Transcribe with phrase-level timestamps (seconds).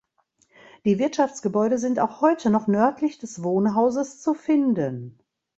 [0.83, 5.19] Die Wirtschaftsgebäude sind auch heute noch nördlich des Wohnhauses zu finden.